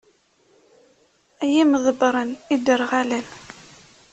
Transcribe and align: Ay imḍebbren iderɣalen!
Ay 1.41 1.53
imḍebbren 1.63 2.29
iderɣalen! 2.53 3.25